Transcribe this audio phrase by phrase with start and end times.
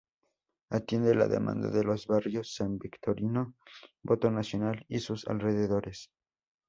[0.71, 3.53] Atiende la demanda de los barrios San Victorino,
[4.01, 6.09] Voto Nacional y sus alrededores.